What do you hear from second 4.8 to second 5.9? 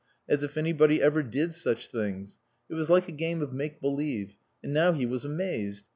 he was amazed!